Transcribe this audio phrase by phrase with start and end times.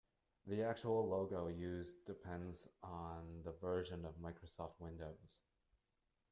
[0.47, 5.41] The actual logo used depends on the version of Microsoft Windows.